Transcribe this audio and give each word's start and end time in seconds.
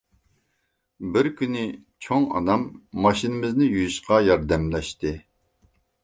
بىر 1.17 1.27
كۈنى 1.41 1.65
چوڭ 2.05 2.23
ئانام 2.39 2.63
ماشىنىمىزنى 3.05 3.67
يۇيۇشقا 3.73 4.17
ياردەملەشتى. 4.29 5.13